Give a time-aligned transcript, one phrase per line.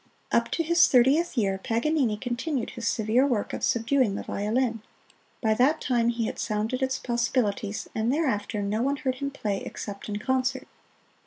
[0.31, 4.81] Up to his thirtieth year Paganini continued his severe work of subduing the violin.
[5.41, 9.61] By that time he had sounded its possibilities, and thereafter no one heard him play
[9.63, 10.67] except in concert.